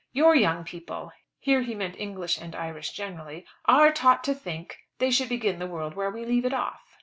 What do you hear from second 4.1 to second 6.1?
to think they should begin the world where